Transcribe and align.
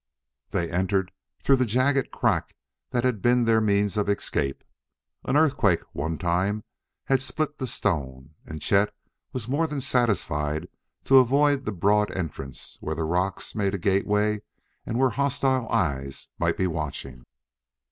They 0.49 0.67
entered 0.67 1.11
through 1.43 1.57
the 1.57 1.65
jagged 1.67 2.09
crack 2.09 2.55
that 2.89 3.03
had 3.03 3.21
been 3.21 3.45
their 3.45 3.61
means 3.61 3.97
of 3.97 4.09
escape. 4.09 4.63
An 5.25 5.37
earthquake, 5.37 5.81
one 5.93 6.17
time, 6.17 6.63
had 7.05 7.21
split 7.21 7.59
the 7.59 7.67
stone, 7.67 8.33
and 8.43 8.63
Chet 8.63 8.95
was 9.31 9.47
more 9.47 9.67
than 9.67 9.79
satisfied 9.79 10.67
to 11.03 11.19
avoid 11.19 11.65
the 11.65 11.71
broad 11.71 12.09
entrance 12.13 12.79
where 12.81 12.95
the 12.95 13.03
rocks 13.03 13.53
made 13.53 13.75
a 13.75 13.77
gateway 13.77 14.41
and 14.87 14.97
where 14.97 15.11
hostile 15.11 15.69
eyes 15.69 16.29
might 16.39 16.57
be 16.57 16.65
watching. 16.65 17.23